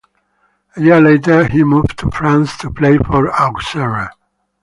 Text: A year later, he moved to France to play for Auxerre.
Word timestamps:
A 0.77 0.81
year 0.81 0.99
later, 0.99 1.45
he 1.47 1.63
moved 1.63 1.99
to 1.99 2.09
France 2.09 2.57
to 2.57 2.71
play 2.71 2.97
for 2.97 3.31
Auxerre. 3.31 4.09